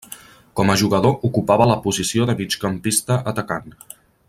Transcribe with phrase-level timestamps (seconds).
[0.59, 3.71] Com a jugador ocupava la posició de migcampista atacant.